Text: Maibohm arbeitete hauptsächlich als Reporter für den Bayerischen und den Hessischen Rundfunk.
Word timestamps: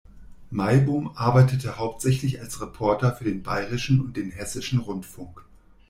Maibohm 0.49 1.11
arbeitete 1.15 1.77
hauptsächlich 1.77 2.39
als 2.41 2.59
Reporter 2.59 3.13
für 3.15 3.25
den 3.25 3.43
Bayerischen 3.43 4.01
und 4.01 4.17
den 4.17 4.31
Hessischen 4.31 4.79
Rundfunk. 4.79 5.45